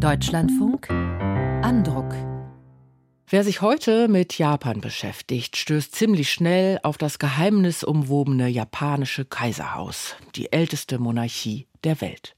[0.00, 2.14] Deutschlandfunk Andruck
[3.28, 10.52] Wer sich heute mit Japan beschäftigt, stößt ziemlich schnell auf das geheimnisumwobene japanische Kaiserhaus, die
[10.52, 12.34] älteste Monarchie der Welt.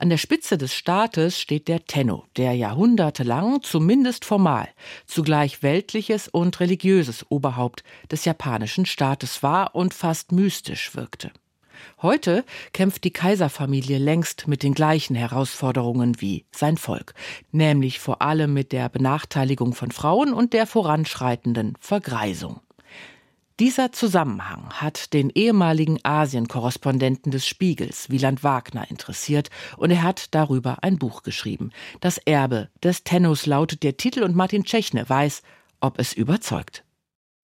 [0.00, 4.68] An der Spitze des Staates steht der Tenno, der jahrhundertelang, zumindest formal,
[5.06, 11.30] zugleich weltliches und religiöses Oberhaupt des japanischen Staates war und fast mystisch wirkte.
[12.02, 17.14] Heute kämpft die Kaiserfamilie längst mit den gleichen Herausforderungen wie sein Volk,
[17.52, 22.60] nämlich vor allem mit der Benachteiligung von Frauen und der voranschreitenden Vergreisung.
[23.60, 30.78] Dieser Zusammenhang hat den ehemaligen Asienkorrespondenten des Spiegels, Wieland Wagner, interessiert und er hat darüber
[30.82, 31.70] ein Buch geschrieben.
[32.00, 35.42] Das Erbe des Tennos lautet der Titel und Martin Tschechne weiß,
[35.80, 36.83] ob es überzeugt.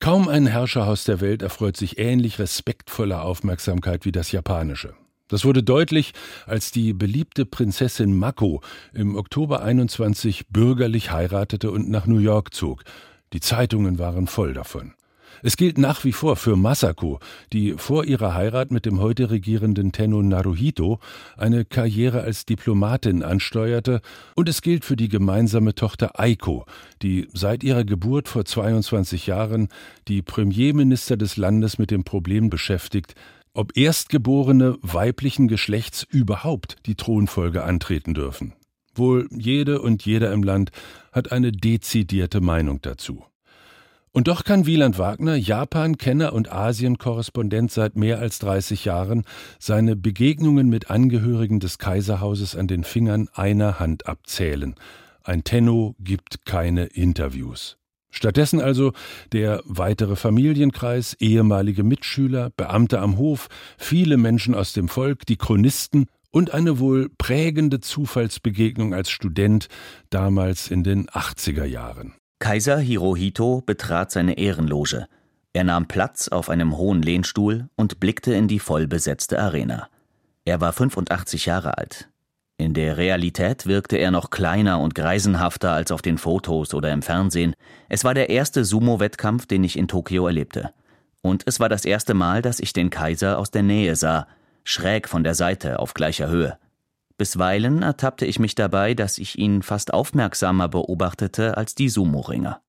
[0.00, 4.95] Kaum ein Herrscherhaus der Welt erfreut sich ähnlich respektvoller Aufmerksamkeit wie das japanische.
[5.28, 6.14] Das wurde deutlich,
[6.46, 8.62] als die beliebte Prinzessin Mako
[8.94, 12.82] im Oktober 21 bürgerlich heiratete und nach New York zog.
[13.34, 14.94] Die Zeitungen waren voll davon.
[15.42, 17.19] Es gilt nach wie vor für Masako,
[17.53, 21.00] die vor ihrer Heirat mit dem heute regierenden Tenno Naruhito
[21.37, 24.00] eine Karriere als Diplomatin ansteuerte,
[24.34, 26.67] und es gilt für die gemeinsame Tochter Aiko,
[27.03, 29.69] die seit ihrer Geburt vor 22 Jahren
[30.09, 33.15] die Premierminister des Landes mit dem Problem beschäftigt,
[33.53, 38.55] ob Erstgeborene weiblichen Geschlechts überhaupt die Thronfolge antreten dürfen.
[38.94, 40.70] Wohl jede und jeder im Land
[41.12, 43.25] hat eine dezidierte Meinung dazu.
[44.12, 49.25] Und doch kann Wieland Wagner, Japan-Kenner und Asien-Korrespondent seit mehr als 30 Jahren,
[49.61, 54.75] seine Begegnungen mit Angehörigen des Kaiserhauses an den Fingern einer Hand abzählen.
[55.22, 57.77] Ein Tenno gibt keine Interviews.
[58.11, 58.92] Stattdessen also
[59.33, 66.06] der weitere Familienkreis, ehemalige Mitschüler, Beamte am Hof, viele Menschen aus dem Volk, die Chronisten
[66.33, 69.69] und eine wohl prägende Zufallsbegegnung als Student
[70.11, 72.14] damals in den 80er Jahren.
[72.41, 75.06] Kaiser Hirohito betrat seine Ehrenloge.
[75.52, 79.88] Er nahm Platz auf einem hohen Lehnstuhl und blickte in die vollbesetzte Arena.
[80.47, 82.09] Er war 85 Jahre alt.
[82.56, 87.03] In der Realität wirkte er noch kleiner und greisenhafter als auf den Fotos oder im
[87.03, 87.54] Fernsehen.
[87.91, 90.72] Es war der erste Sumo-Wettkampf, den ich in Tokio erlebte.
[91.20, 94.26] Und es war das erste Mal, dass ich den Kaiser aus der Nähe sah,
[94.65, 96.59] schräg von der Seite auf gleicher Höhe.
[97.20, 102.62] Bisweilen ertappte ich mich dabei, dass ich ihn fast aufmerksamer beobachtete als die Sumo-Ringer.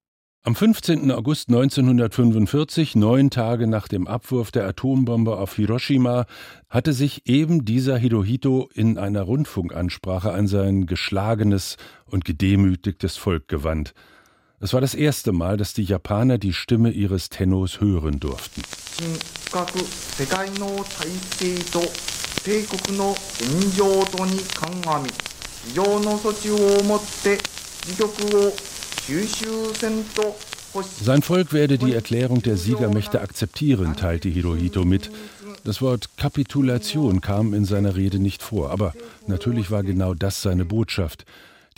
[0.43, 1.09] Am 15.
[1.09, 6.25] August 1945, neun Tage nach dem Abwurf der Atombombe auf Hiroshima,
[6.67, 13.93] hatte sich eben dieser Hirohito in einer Rundfunkansprache an sein geschlagenes und gedemütigtes Volk gewandt.
[14.59, 18.63] Es war das erste Mal, dass die Japaner die Stimme ihres Tennos hören durften.
[22.44, 25.10] 帝国の現状とに鑑み
[25.66, 27.38] 非常の措置をもって
[27.86, 28.52] 自局を
[29.02, 30.36] 収集せんと
[30.82, 35.10] Sein Volk werde die Erklärung der Siegermächte akzeptieren, teilte Hirohito mit.
[35.64, 38.92] Das Wort Kapitulation kam in seiner Rede nicht vor, aber
[39.26, 41.24] natürlich war genau das seine Botschaft.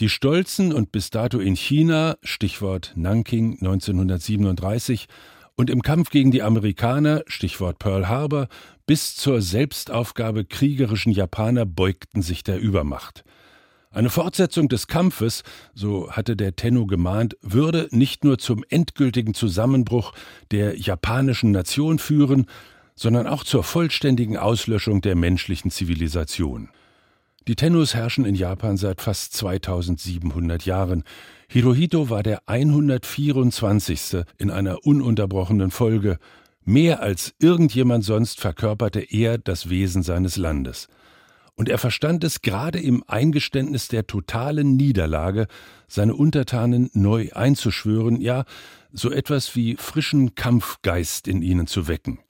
[0.01, 5.07] Die stolzen und bis dato in China, Stichwort Nanking 1937,
[5.56, 8.48] und im Kampf gegen die Amerikaner, Stichwort Pearl Harbor,
[8.86, 13.24] bis zur Selbstaufgabe kriegerischen Japaner beugten sich der Übermacht.
[13.92, 15.44] Eine Fortsetzung des Kampfes,
[15.76, 20.14] so hatte der Tenno gemahnt, würde nicht nur zum endgültigen Zusammenbruch
[20.50, 22.48] der japanischen Nation führen,
[22.96, 26.70] sondern auch zur vollständigen Auslöschung der menschlichen Zivilisation.
[27.46, 31.04] Die Tennos herrschen in Japan seit fast 2700 Jahren.
[31.50, 34.24] Hirohito war der 124.
[34.38, 36.20] in einer ununterbrochenen Folge.
[36.64, 40.88] Mehr als irgendjemand sonst verkörperte er das Wesen seines Landes.
[41.56, 45.48] Und er verstand es gerade im Eingeständnis der totalen Niederlage,
[45.90, 48.46] seine Untertanen neu einzuschwören, ja,
[48.94, 52.23] so etwas wie frischen Kampfgeist in ihnen zu wecken.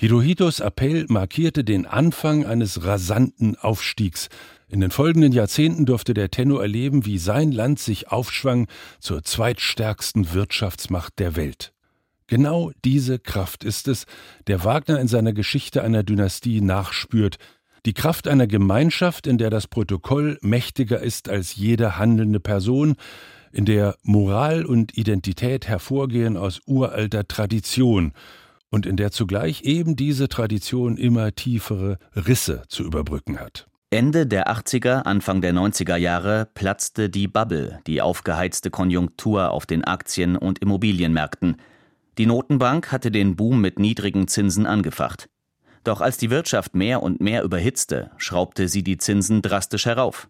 [0.00, 4.30] Hirohitos Appell markierte den Anfang eines rasanten Aufstiegs.
[4.66, 8.66] In den folgenden Jahrzehnten durfte der Tenno erleben, wie sein Land sich aufschwang
[8.98, 11.74] zur zweitstärksten Wirtschaftsmacht der Welt.
[12.28, 14.06] Genau diese Kraft ist es,
[14.46, 17.36] der Wagner in seiner Geschichte einer Dynastie nachspürt,
[17.84, 22.96] die Kraft einer Gemeinschaft, in der das Protokoll mächtiger ist als jede handelnde Person,
[23.52, 28.14] in der Moral und Identität hervorgehen aus uralter Tradition
[28.70, 33.66] und in der zugleich eben diese Tradition immer tiefere Risse zu überbrücken hat.
[33.92, 39.82] Ende der 80er, Anfang der 90er Jahre platzte die Bubble, die aufgeheizte Konjunktur auf den
[39.82, 41.56] Aktien- und Immobilienmärkten.
[42.16, 45.28] Die Notenbank hatte den Boom mit niedrigen Zinsen angefacht.
[45.82, 50.28] Doch als die Wirtschaft mehr und mehr überhitzte, schraubte sie die Zinsen drastisch herauf.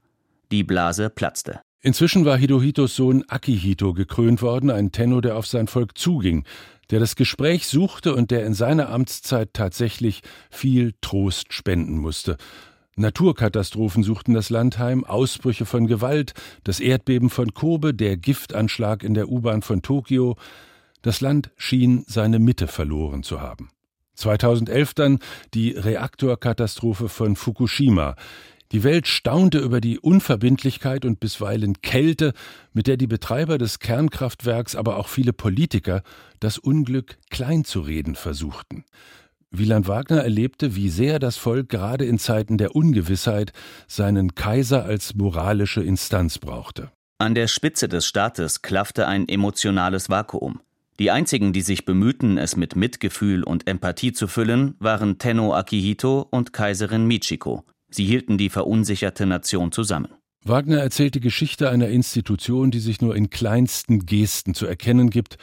[0.50, 1.60] Die Blase platzte.
[1.82, 6.44] Inzwischen war Hirohitos Sohn Akihito gekrönt worden, ein Tenno, der auf sein Volk zuging,
[6.90, 12.36] der das Gespräch suchte und der in seiner Amtszeit tatsächlich viel Trost spenden musste.
[12.96, 16.34] Naturkatastrophen suchten das Land heim, Ausbrüche von Gewalt,
[16.64, 20.36] das Erdbeben von Kobe, der Giftanschlag in der U-Bahn von Tokio.
[21.02, 23.70] Das Land schien seine Mitte verloren zu haben.
[24.16, 25.18] 2011 dann
[25.54, 28.16] die Reaktorkatastrophe von Fukushima.
[28.72, 32.32] Die Welt staunte über die Unverbindlichkeit und bisweilen Kälte,
[32.72, 36.02] mit der die Betreiber des Kernkraftwerks, aber auch viele Politiker
[36.38, 38.84] das Unglück kleinzureden versuchten.
[39.50, 43.52] Wieland Wagner erlebte, wie sehr das Volk gerade in Zeiten der Ungewissheit
[43.88, 46.92] seinen Kaiser als moralische Instanz brauchte.
[47.18, 50.60] An der Spitze des Staates klaffte ein emotionales Vakuum.
[51.00, 56.28] Die einzigen, die sich bemühten, es mit Mitgefühl und Empathie zu füllen, waren Tenno Akihito
[56.30, 57.64] und Kaiserin Michiko.
[57.90, 60.08] Sie hielten die verunsicherte Nation zusammen.
[60.42, 65.36] Wagner erzählt die Geschichte einer Institution, die sich nur in kleinsten Gesten zu erkennen gibt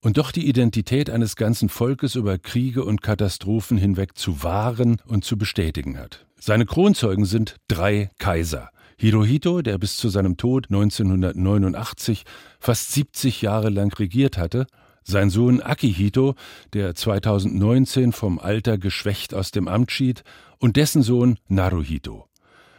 [0.00, 5.24] und doch die Identität eines ganzen Volkes über Kriege und Katastrophen hinweg zu wahren und
[5.24, 6.26] zu bestätigen hat.
[6.38, 8.68] Seine Kronzeugen sind drei Kaiser.
[8.98, 12.24] Hirohito, der bis zu seinem Tod 1989
[12.60, 14.66] fast 70 Jahre lang regiert hatte,
[15.04, 16.34] sein Sohn Akihito,
[16.72, 20.24] der 2019 vom Alter geschwächt aus dem Amt schied,
[20.58, 22.26] und dessen Sohn Naruhito.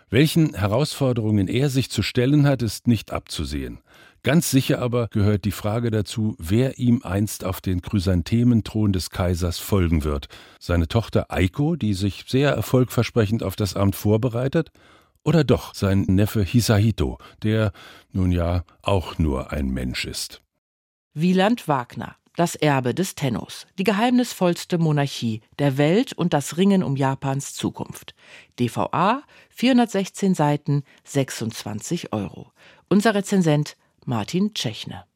[0.10, 3.80] Welchen Herausforderungen er sich zu stellen hat, ist nicht abzusehen.
[4.24, 9.60] Ganz sicher aber gehört die Frage dazu, wer ihm einst auf den Chrysanthementhron des Kaisers
[9.60, 10.30] folgen wird.
[10.60, 14.72] Seine Tochter Aiko, die sich sehr erfolgversprechend auf das Amt vorbereitet,
[15.24, 17.72] oder doch sein Neffe Hisahito, der
[18.12, 20.42] nun ja auch nur ein Mensch ist.
[21.15, 26.97] Wieland Wagner das Erbe des Tennos, die geheimnisvollste Monarchie der Welt und das Ringen um
[26.97, 28.13] Japans Zukunft.
[28.59, 32.51] DVA, 416 Seiten, 26 Euro.
[32.89, 35.07] Unser Rezensent Martin Tschechner.